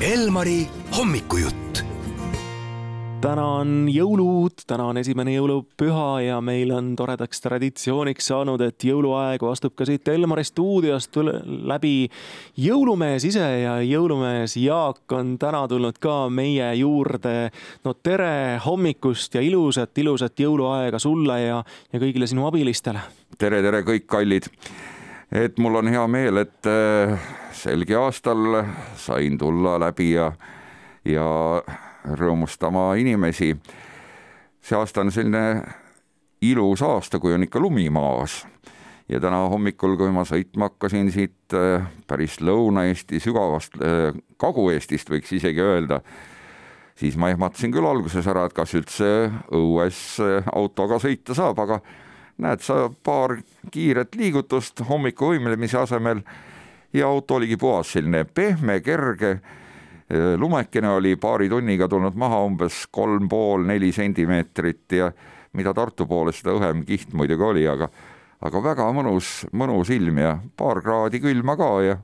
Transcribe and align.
Elmari 0.00 0.62
hommikujutt. 0.94 1.82
täna 3.20 3.44
on 3.58 3.88
jõulud, 3.90 4.60
täna 4.66 4.84
on 4.92 5.00
esimene 5.00 5.32
jõulupüha 5.34 6.20
ja 6.22 6.36
meil 6.38 6.70
on 6.70 6.92
toredaks 6.96 7.40
traditsiooniks 7.42 8.28
saanud, 8.30 8.62
et 8.62 8.84
jõuluaegu 8.86 9.48
astub 9.50 9.74
ka 9.74 9.88
siit 9.88 10.06
Elmari 10.08 10.44
stuudiost 10.46 11.18
läbi 11.42 12.06
jõulumees 12.62 13.26
ise 13.26 13.48
ja 13.64 13.72
jõulumees 13.82 14.54
Jaak 14.62 15.16
on 15.18 15.32
täna 15.38 15.64
tulnud 15.66 15.98
ka 15.98 16.28
meie 16.30 16.68
juurde. 16.78 17.50
no 17.84 17.94
tere 17.94 18.60
hommikust 18.64 19.34
ja 19.34 19.42
ilusat, 19.42 19.98
ilusat 19.98 20.38
jõuluaega 20.38 21.02
sulle 21.02 21.40
ja, 21.42 21.64
ja 21.92 21.98
kõigile 21.98 22.30
sinu 22.30 22.46
abilistele. 22.46 23.02
tere, 23.38 23.62
tere 23.66 23.82
kõik 23.82 24.06
kallid 24.06 24.46
et 25.32 25.58
mul 25.58 25.74
on 25.80 25.88
hea 25.88 26.06
meel, 26.08 26.40
et 26.44 26.68
äh, 26.68 27.18
selgi 27.52 27.96
aastal 27.98 28.62
sain 28.96 29.38
tulla 29.38 29.76
läbi 29.80 30.12
ja, 30.14 30.30
ja 31.04 31.28
rõõmustama 32.08 32.94
inimesi. 33.00 33.56
see 34.60 34.76
aasta 34.76 35.00
on 35.00 35.12
selline 35.12 35.62
ilus 36.40 36.82
aasta, 36.82 37.18
kui 37.18 37.34
on 37.34 37.42
ikka 37.42 37.60
lumi 37.60 37.90
maas. 37.90 38.46
ja 39.08 39.20
täna 39.20 39.48
hommikul, 39.48 39.96
kui 39.96 40.10
ma 40.12 40.24
sõitma 40.24 40.68
hakkasin 40.68 41.12
siit 41.12 41.54
äh, 41.56 41.84
päris 42.06 42.40
Lõuna-Eesti 42.40 43.20
sügavast 43.20 43.76
äh, 43.82 44.16
Kagu-Eestist, 44.36 45.10
võiks 45.10 45.32
isegi 45.32 45.60
öelda, 45.60 46.00
siis 46.96 47.16
ma 47.16 47.30
ehmatasin 47.30 47.72
küll 47.72 47.86
alguses 47.86 48.26
ära, 48.26 48.46
et 48.46 48.56
kas 48.56 48.74
üldse 48.74 49.30
õues 49.52 50.20
autoga 50.52 50.98
sõita 51.00 51.36
saab, 51.36 51.60
aga 51.64 51.80
näed 52.38 52.62
sa 52.62 52.88
paar 53.04 53.36
kiiret 53.72 54.14
liigutust 54.18 54.82
hommiku 54.88 55.32
võimlemise 55.32 55.78
asemel 55.80 56.22
ja 56.92 57.08
auto 57.08 57.38
oligi 57.38 57.56
puhas, 57.56 57.92
selline 57.92 58.24
pehme, 58.24 58.80
kerge. 58.80 59.38
lumekene 60.36 60.88
oli 60.88 61.16
paari 61.20 61.48
tunniga 61.48 61.88
tulnud 61.88 62.14
maha 62.16 62.38
umbes 62.44 62.86
kolm 62.90 63.28
pool, 63.28 63.66
neli 63.68 63.92
sentimeetrit 63.92 64.92
ja 64.92 65.10
mida 65.52 65.74
Tartu 65.74 66.06
poole, 66.06 66.32
seda 66.32 66.54
õhem 66.56 66.84
kiht 66.86 67.12
muidugi 67.12 67.44
oli, 67.44 67.66
aga, 67.68 67.90
aga 68.40 68.62
väga 68.62 68.86
mõnus, 68.96 69.42
mõnus 69.52 69.90
ilm 69.92 70.22
ja 70.22 70.38
paar 70.56 70.80
kraadi 70.80 71.20
külma 71.20 71.56
ka 71.56 71.70
ja 71.84 71.98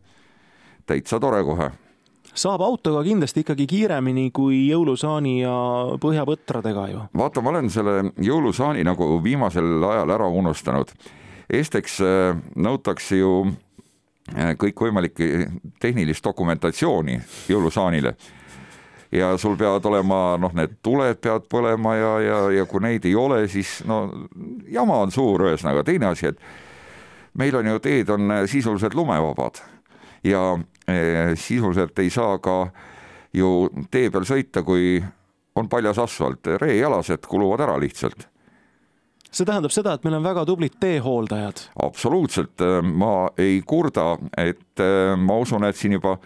täitsa 0.85 1.21
tore 1.21 1.41
kohe 1.45 1.71
saab 2.35 2.63
autoga 2.67 3.03
kindlasti 3.07 3.45
ikkagi 3.45 3.67
kiiremini 3.71 4.29
kui 4.35 4.65
jõulusaani 4.69 5.35
ja 5.41 5.57
põhjapõtradega 6.03 6.87
ju. 6.91 7.03
vaata, 7.17 7.43
ma 7.43 7.53
olen 7.55 7.71
selle 7.71 8.11
jõulusaani 8.23 8.85
nagu 8.87 9.19
viimasel 9.25 9.85
ajal 9.91 10.15
ära 10.17 10.29
unustanud. 10.29 10.91
esiteks 11.51 12.01
äh, 12.01 12.41
nõutakse 12.57 13.21
ju 13.21 13.35
äh, 14.35 14.55
kõikvõimalikke 14.59 15.51
tehnilist 15.81 16.25
dokumentatsiooni 16.25 17.21
jõulusaanile 17.49 18.15
ja 19.15 19.37
sul 19.39 19.57
peavad 19.57 19.85
olema 19.87 20.37
noh, 20.41 20.53
need 20.55 20.79
tuled 20.83 21.21
peavad 21.23 21.47
põlema 21.51 21.95
ja, 21.97 22.13
ja, 22.21 22.39
ja 22.59 22.67
kui 22.67 22.83
neid 22.83 23.07
ei 23.07 23.15
ole, 23.15 23.45
siis 23.49 23.83
no 23.87 24.09
jama 24.67 25.05
on 25.07 25.15
suur, 25.15 25.47
ühesõnaga 25.51 25.85
teine 25.87 26.11
asi, 26.11 26.33
et 26.33 27.39
meil 27.39 27.55
on 27.55 27.67
ju 27.67 27.79
teed 27.83 28.11
on 28.11 28.33
sisuliselt 28.51 28.95
lumevabad 28.95 29.63
ja 30.27 30.57
sisuliselt 31.35 31.99
ei 31.99 32.11
saa 32.13 32.39
ka 32.45 32.69
ju 33.35 33.69
tee 33.91 34.11
peal 34.13 34.27
sõita, 34.29 34.63
kui 34.67 34.99
on 35.59 35.69
paljas 35.71 35.99
asfalt, 36.03 36.47
reejalased 36.61 37.27
kuluvad 37.31 37.65
ära 37.67 37.77
lihtsalt. 37.81 38.29
See 39.35 39.47
tähendab 39.47 39.73
seda, 39.75 39.97
et 39.97 40.05
meil 40.07 40.15
on 40.21 40.27
väga 40.27 40.45
tublid 40.47 40.77
teehooldajad. 40.83 41.65
absoluutselt, 41.83 42.61
eh, 42.61 42.83
ma 42.83 43.29
ei 43.39 43.63
kurda, 43.67 44.19
et 44.39 44.81
eh, 44.81 45.17
ma 45.17 45.39
usun, 45.43 45.65
et 45.65 45.77
siin 45.77 45.99
juba 45.99 46.19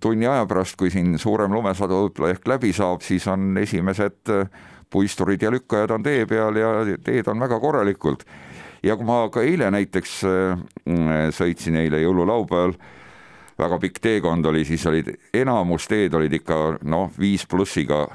tunni 0.00 0.28
aja 0.30 0.44
pärast, 0.46 0.76
kui 0.78 0.92
siin 0.94 1.18
suurem 1.18 1.50
lumesadu 1.50 1.96
võib-olla 2.04 2.28
ehk 2.30 2.44
läbi 2.46 2.68
saab, 2.72 3.00
siis 3.02 3.24
on 3.26 3.56
esimesed 3.58 4.30
puisturid 4.86 5.42
ja 5.42 5.50
lükkajad 5.50 5.90
on 5.90 6.04
tee 6.06 6.20
peal 6.30 6.54
ja 6.54 6.68
teed 7.02 7.26
on 7.26 7.42
väga 7.42 7.58
korralikult. 7.58 8.22
Ja 8.86 8.94
kui 8.94 9.08
ma 9.08 9.24
ka 9.26 9.42
eile 9.42 9.72
näiteks 9.74 10.12
sõitsin 11.34 11.80
eile 11.82 11.98
jõululaupäeval, 12.04 12.76
väga 13.60 13.78
pikk 13.78 14.00
teekond 14.02 14.46
oli, 14.46 14.64
siis 14.64 14.86
olid 14.86 15.12
enamus 15.34 15.88
teed 15.90 16.14
olid 16.14 16.32
ikka 16.40 16.58
noh, 16.88 17.10
viis 17.18 17.46
plussiga 17.46 18.06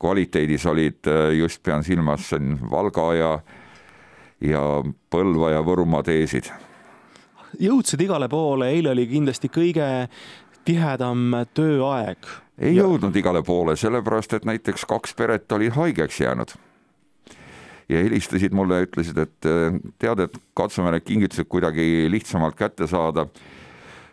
kvaliteedis 0.00 0.66
olid, 0.66 1.00
äh, 1.06 1.32
just 1.38 1.62
pean 1.62 1.84
silmas 1.84 2.28
siin 2.30 2.56
Valga 2.70 3.06
ja, 3.14 3.32
ja 4.40 4.62
Põlva 5.10 5.54
ja 5.56 5.64
Võrumaa 5.66 6.02
teesid. 6.06 6.50
jõudsid 7.60 8.00
igale 8.00 8.28
poole, 8.28 8.70
eile 8.70 8.94
oli 8.94 9.06
kindlasti 9.10 9.50
kõige 9.52 10.08
tihedam 10.64 11.34
tööaeg. 11.54 12.26
ei 12.58 12.74
ja... 12.76 12.82
jõudnud 12.82 13.16
igale 13.16 13.42
poole, 13.42 13.76
sellepärast 13.76 14.38
et 14.38 14.48
näiteks 14.48 14.86
kaks 14.88 15.14
peret 15.14 15.52
olid 15.52 15.76
haigeks 15.76 16.20
jäänud 16.20 16.56
ja 17.90 17.98
helistasid 17.98 18.54
mulle 18.54 18.78
ja 18.78 18.86
ütlesid, 18.86 19.18
et 19.18 19.46
äh, 19.48 19.80
tead, 19.98 20.24
et 20.24 20.36
katsume 20.54 20.92
need 20.94 21.04
kingitused 21.04 21.48
kuidagi 21.50 22.06
lihtsamalt 22.10 22.56
kätte 22.56 22.86
saada. 22.86 23.26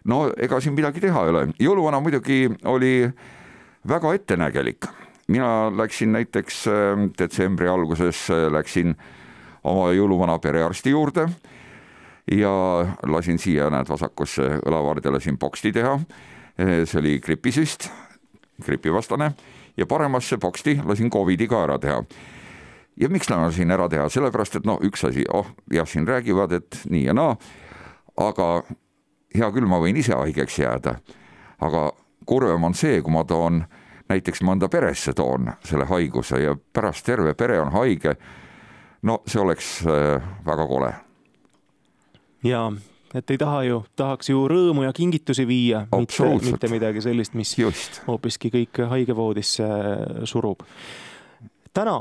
No 0.08 0.28
ega 0.38 0.60
siin 0.64 0.76
midagi 0.78 1.02
teha 1.04 1.26
ei 1.26 1.34
ole, 1.34 1.44
jõuluvana 1.62 2.00
muidugi 2.04 2.48
oli 2.66 3.10
väga 3.88 4.14
ettenägelik. 4.14 4.88
mina 5.28 5.72
läksin 5.78 6.12
näiteks 6.12 6.68
äh, 6.68 7.06
detsembri 7.20 7.68
alguses, 7.68 8.30
äh, 8.32 8.48
läksin 8.52 8.96
oma 9.64 9.92
jõuluvana 9.92 10.40
perearsti 10.40 10.90
juurde 10.90 11.28
ja 12.32 12.52
lasin 13.08 13.40
siia, 13.40 13.70
näed, 13.70 13.90
vasakusse 13.90 14.60
õlavardele 14.66 15.20
siin 15.20 15.38
poksti 15.38 15.72
teha. 15.72 16.00
see 16.58 17.00
oli 17.00 17.20
gripisüst, 17.20 17.90
gripivastane 18.66 19.32
ja 19.78 19.86
paremasse 19.86 20.38
poksti 20.38 20.80
lasin 20.86 21.10
Covidi 21.10 21.48
ka 21.48 21.64
ära 21.64 21.78
teha 21.80 22.02
ja 23.00 23.10
miks 23.10 23.30
siin 23.54 23.72
ära 23.72 23.88
teha, 23.90 24.10
sellepärast 24.10 24.56
et 24.56 24.66
noh, 24.66 24.80
üks 24.82 25.06
asi, 25.06 25.26
oh 25.30 25.46
jah, 25.72 25.88
siin 25.88 26.08
räägivad, 26.08 26.52
et 26.52 26.80
nii 26.90 27.06
ja 27.06 27.14
naa, 27.14 27.36
aga 28.18 28.64
hea 29.36 29.52
küll, 29.52 29.68
ma 29.68 29.80
võin 29.82 29.98
ise 29.98 30.16
haigeks 30.16 30.60
jääda, 30.60 30.98
aga 31.62 31.92
kurvem 32.26 32.64
on 32.64 32.76
see, 32.78 33.02
kui 33.02 33.14
ma 33.14 33.24
toon 33.28 33.64
näiteks 34.10 34.44
mõnda 34.48 34.70
peresse 34.72 35.14
toon 35.14 35.52
selle 35.68 35.88
haiguse 35.90 36.42
ja 36.44 36.56
pärast 36.56 37.06
terve 37.06 37.34
pere 37.34 37.60
on 37.62 37.72
haige. 37.76 38.16
no 39.02 39.22
see 39.28 39.42
oleks 39.42 39.82
äh, 39.86 40.22
väga 40.46 40.68
kole. 40.68 40.94
ja, 42.44 42.72
et 43.14 43.32
ei 43.32 43.38
taha 43.38 43.64
ju, 43.64 43.82
tahaks 43.96 44.30
ju 44.30 44.48
rõõmu 44.48 44.84
ja 44.84 44.94
kingitusi 44.94 45.48
viia, 45.48 45.88
mitte, 45.92 46.52
mitte 46.52 46.68
midagi 46.72 47.02
sellist, 47.02 47.34
mis 47.34 47.58
Just. 47.58 48.02
hoopiski 48.08 48.50
kõik 48.50 48.88
haigevoodisse 48.90 49.68
surub. 50.24 50.64
täna 51.74 52.00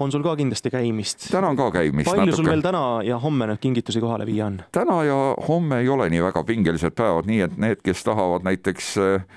on 0.00 0.12
sul 0.12 0.22
ka 0.22 0.34
kindlasti 0.38 0.70
käimist? 0.70 1.26
täna 1.32 1.50
on 1.52 1.58
ka 1.58 1.70
käimist. 1.74 2.08
palju 2.10 2.26
natuke. 2.26 2.36
sul 2.36 2.50
veel 2.50 2.62
täna 2.64 2.82
ja 3.06 3.18
homme 3.22 3.48
nüüd 3.50 3.60
kingitusi 3.62 4.00
kohale 4.02 4.26
viia 4.28 4.46
on? 4.46 4.60
täna 4.72 5.02
ja 5.06 5.18
homme 5.48 5.80
ei 5.82 5.88
ole 5.88 6.08
nii 6.12 6.22
väga 6.22 6.44
pingelised 6.48 6.96
päevad, 6.98 7.28
nii 7.30 7.40
et 7.46 7.58
need, 7.60 7.82
kes 7.84 8.04
tahavad 8.06 8.46
näiteks 8.46 8.90
eh, 9.04 9.28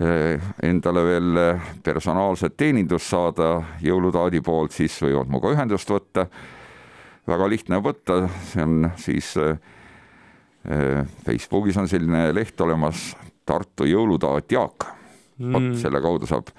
eh, 0.00 0.50
endale 0.66 1.04
veel 1.06 1.42
eh, 1.42 1.70
personaalset 1.84 2.56
teenindust 2.56 3.10
saada 3.12 3.50
jõulutaadi 3.84 4.42
poolt, 4.44 4.76
siis 4.76 4.98
võivad 5.02 5.30
minuga 5.30 5.54
ühendust 5.56 5.90
võtta. 5.90 6.26
väga 7.26 7.48
lihtne 7.50 7.80
võtta, 7.82 8.28
see 8.52 8.62
on 8.62 8.90
siis 8.96 9.34
Facebookis 11.26 11.76
on 11.78 11.88
selline 11.88 12.32
leht 12.34 12.60
olemas, 12.60 13.12
Tartu 13.46 13.86
jõulutaat 13.86 14.50
Jaak 14.50 14.86
mm.. 15.38 15.52
vot 15.52 15.76
selle 15.78 16.00
kaudu 16.02 16.26
saab 16.26 16.50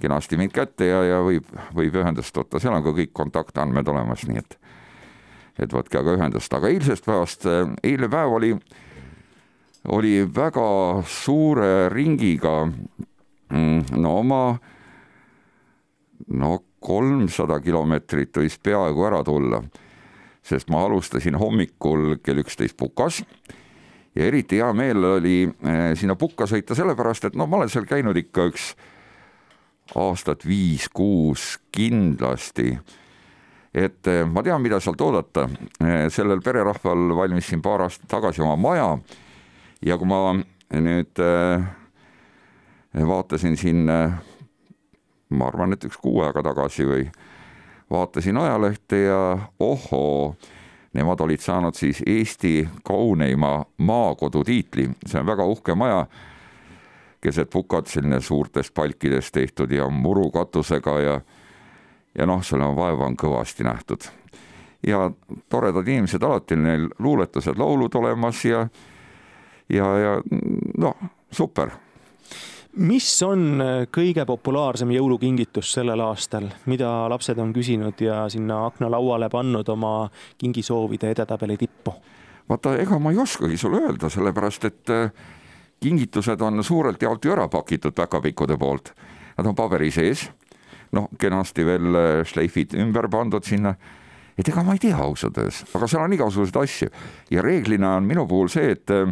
kenasti 0.00 0.38
mind 0.40 0.54
kätte 0.54 0.88
ja, 0.88 1.02
ja 1.04 1.18
võib, 1.24 1.48
võib 1.76 1.98
ühendust 2.02 2.36
võtta, 2.36 2.60
seal 2.60 2.76
on 2.76 2.84
ka 2.84 2.94
kõik 2.96 3.12
kontaktandmed 3.16 3.88
olemas, 3.92 4.24
nii 4.28 4.40
et, 4.40 4.56
et 5.66 5.74
võtke 5.74 6.00
aga 6.00 6.16
ühendust, 6.18 6.54
aga 6.56 6.70
eilsest 6.72 7.06
päevast, 7.06 7.46
eilne 7.84 8.08
päev 8.12 8.36
oli, 8.38 8.54
oli 9.96 10.14
väga 10.24 10.66
suure 11.08 11.88
ringiga, 11.92 12.64
mm, 13.52 14.00
no 14.00 14.16
oma, 14.22 14.42
no 16.28 16.58
kolmsada 16.80 17.60
kilomeetrit 17.60 18.36
võis 18.40 18.56
peaaegu 18.62 19.06
ära 19.08 19.24
tulla, 19.24 19.62
sest 20.42 20.70
ma 20.72 20.84
alustasin 20.86 21.36
hommikul 21.36 22.16
kell 22.24 22.40
üksteist 22.40 22.78
Pukas 22.80 23.20
ja 24.16 24.26
eriti 24.26 24.58
hea 24.60 24.70
meel 24.76 25.04
oli 25.04 25.36
eh, 25.44 25.82
sinna 25.98 26.16
Pukka 26.18 26.48
sõita 26.50 26.76
sellepärast, 26.78 27.28
et 27.28 27.36
no 27.38 27.46
ma 27.46 27.60
olen 27.60 27.70
seal 27.72 27.86
käinud 27.88 28.16
ikka 28.18 28.48
üks 28.50 28.72
aastat 29.94 30.46
viis-kuus 30.46 31.58
kindlasti. 31.72 32.78
et 33.74 34.06
eh, 34.06 34.24
ma 34.26 34.42
tean, 34.42 34.62
mida 34.62 34.80
sealt 34.80 35.00
oodata, 35.00 35.48
eh, 35.78 36.08
sellel 36.10 36.40
pererahval 36.42 37.14
valmis 37.16 37.46
siin 37.48 37.62
paar 37.62 37.84
aastat 37.84 38.08
tagasi 38.10 38.42
oma 38.42 38.56
maja. 38.56 38.98
Ja 39.82 39.96
kui 39.98 40.08
ma 40.10 40.34
nüüd 40.74 41.22
eh, 41.22 41.68
vaatasin 43.06 43.56
siin, 43.56 43.84
ma 45.30 45.46
arvan, 45.46 45.72
et 45.72 45.84
üks 45.86 46.00
kuu 46.02 46.24
aega 46.24 46.42
tagasi 46.42 46.86
või 46.88 47.04
vaatasin 47.90 48.36
ajalehte 48.42 49.04
ja 49.04 49.38
ohoo, 49.60 50.34
nemad 50.92 51.22
olid 51.22 51.40
saanud 51.40 51.78
siis 51.78 52.02
Eesti 52.06 52.68
kauneima 52.82 53.64
maakodu 53.78 54.42
tiitli, 54.44 54.88
see 55.06 55.22
on 55.22 55.30
väga 55.30 55.46
uhke 55.46 55.78
maja 55.78 56.06
keset 57.20 57.50
pukat, 57.50 57.86
selline 57.86 58.20
suurtest 58.20 58.74
palkidest 58.74 59.34
tehtud 59.34 59.70
ja 59.70 59.88
murukatusega 59.88 61.00
ja 61.00 61.20
ja 62.18 62.26
noh, 62.26 62.42
selle 62.42 62.66
vaeva 62.76 63.06
on 63.06 63.16
kõvasti 63.16 63.64
nähtud. 63.64 64.08
ja 64.86 65.10
toredad 65.48 65.88
inimesed 65.88 66.22
alati, 66.22 66.56
neil 66.56 66.88
luuletused, 66.98 67.58
laulud 67.58 67.94
olemas 67.94 68.44
ja 68.44 68.66
ja, 69.68 69.86
ja 69.98 70.16
noh, 70.78 70.96
super 71.32 71.70
mis 72.76 73.22
on 73.26 73.62
kõige 73.90 74.24
populaarsem 74.26 74.90
jõulukingitus 74.94 75.72
sellel 75.74 76.00
aastal, 76.04 76.46
mida 76.70 77.08
lapsed 77.10 77.38
on 77.42 77.52
küsinud 77.52 77.98
ja 78.00 78.22
sinna 78.30 78.64
aknalauale 78.66 79.28
pannud 79.28 79.68
oma 79.68 80.10
kingisoovide 80.38 81.10
edetabeli 81.10 81.56
tippu? 81.56 81.94
vaata, 82.48 82.76
ega 82.82 82.98
ma 82.98 83.12
ei 83.14 83.18
oskagi 83.18 83.56
sulle 83.56 83.82
öelda, 83.84 84.10
sellepärast 84.10 84.64
et 84.64 84.90
äh, 84.90 85.12
kingitused 85.80 86.40
on 86.40 86.64
suurelt 86.64 87.02
jaolt 87.02 87.24
ju 87.24 87.32
ära 87.32 87.48
pakitud 87.48 87.94
päkapikkude 87.96 88.58
poolt. 88.58 88.92
Nad 89.38 89.46
on 89.46 89.56
paberi 89.56 89.90
sees, 89.90 90.26
noh, 90.92 91.08
kenasti 91.18 91.64
veel 91.64 91.96
äh, 91.96 92.08
šleifid 92.26 92.76
ümber 92.78 93.08
pandud 93.08 93.44
sinna. 93.44 93.74
et 94.38 94.48
ega 94.48 94.62
ma 94.64 94.72
ei 94.72 94.80
tea 94.80 94.96
ausalt 94.96 95.36
öeldes, 95.36 95.64
aga 95.74 95.86
seal 95.90 96.02
on 96.04 96.12
igasuguseid 96.16 96.56
asju 96.56 96.88
ja 97.30 97.42
reeglina 97.42 97.96
on 97.96 98.06
minu 98.08 98.26
puhul 98.26 98.48
see, 98.48 98.70
et 98.72 98.90
äh, 98.90 99.10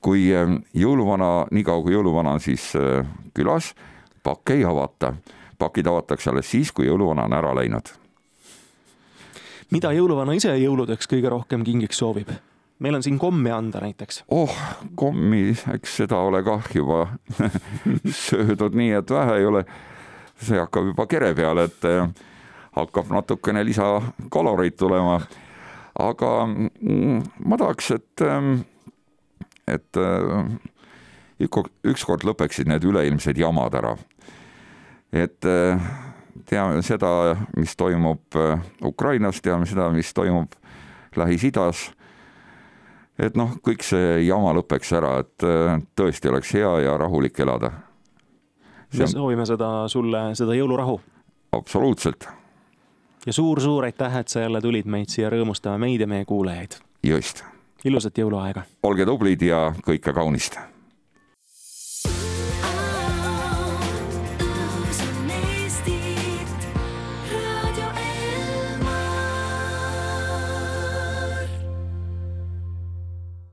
kui 0.00 0.30
jõuluvana, 0.74 1.46
niikaua 1.50 1.82
kui 1.84 1.92
jõuluvana 1.92 2.32
on 2.32 2.40
siis 2.40 2.72
külas, 3.36 3.74
pakke 4.22 4.56
ei 4.56 4.64
avata. 4.64 5.14
pakid 5.58 5.86
avatakse 5.86 6.30
alles 6.30 6.50
siis, 6.50 6.72
kui 6.72 6.86
jõuluvana 6.86 7.24
on 7.28 7.32
ära 7.36 7.54
läinud 7.54 8.00
mida 9.70 9.92
jõuluvana 9.94 10.34
ise 10.34 10.52
jõuludeks 10.58 11.10
kõige 11.10 11.30
rohkem 11.30 11.64
kingiks 11.66 11.98
soovib? 12.02 12.30
Meil 12.80 12.94
on 12.94 13.02
siin 13.02 13.18
kommi 13.18 13.50
anda 13.50 13.80
näiteks. 13.80 14.24
oh, 14.28 14.56
kommi, 14.94 15.50
eks 15.74 15.96
seda 16.02 16.18
ole 16.18 16.42
kah 16.42 16.64
juba 16.74 17.06
söödud 18.24 18.76
nii, 18.76 18.92
et 18.98 19.10
vähe 19.10 19.36
ei 19.38 19.46
ole. 19.46 19.64
see 20.40 20.58
hakkab 20.58 20.88
juba 20.88 21.06
kere 21.06 21.34
peale, 21.36 21.66
et 21.68 21.84
eh, 21.84 22.08
hakkab 22.76 23.12
natukene 23.12 23.64
lisakaloreid 23.64 24.78
tulema. 24.80 25.20
aga 25.98 26.30
mm, 26.46 27.22
ma 27.44 27.60
tahaks, 27.60 27.90
et, 27.90 28.24
eh, 28.24 28.50
et 29.76 30.00
eh, 30.00 31.48
ükskord 31.84 32.24
lõpeksid 32.24 32.68
need 32.68 32.84
üleilmsed 32.84 33.36
jamad 33.38 33.76
ära. 33.76 33.96
et 35.12 35.44
teame 36.46 36.82
seda, 36.82 37.36
mis 37.56 37.76
toimub 37.76 38.36
Ukrainas, 38.84 39.40
teame 39.42 39.66
seda, 39.66 39.90
mis 39.90 40.14
toimub 40.14 40.54
Lähis-Idas. 41.16 41.90
Et 43.20 43.36
noh, 43.38 43.54
kõik 43.64 43.84
see 43.84 44.20
jama 44.24 44.54
lõpeks 44.56 44.92
ära, 44.96 45.14
et 45.24 45.46
äh, 45.46 45.76
tõesti 45.98 46.30
oleks 46.32 46.54
hea 46.56 46.72
ja 46.86 46.96
rahulik 47.00 47.38
elada. 47.44 47.72
me 48.98 49.06
soovime 49.06 49.46
seda 49.46 49.88
sulle, 49.88 50.30
seda 50.34 50.56
jõulurahu. 50.56 51.00
absoluutselt. 51.52 52.28
ja 53.26 53.32
suur-suur 53.32 53.84
aitäh, 53.84 54.16
et 54.16 54.28
sa 54.28 54.40
jälle 54.40 54.60
tulid 54.60 54.86
meid 54.86 55.08
siia 55.08 55.30
rõõmustama, 55.30 55.78
meid 55.78 56.00
ja 56.00 56.06
meie 56.06 56.24
kuulajaid. 56.24 56.80
just. 57.02 57.44
ilusat 57.84 58.18
jõuluaega. 58.18 58.62
olge 58.82 59.06
tublid 59.06 59.42
ja 59.42 59.72
kõike 59.86 60.12
kaunist 60.12 60.58